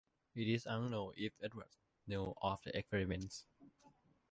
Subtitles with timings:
[0.33, 3.45] It is unknown if Edwards knew of the experiments.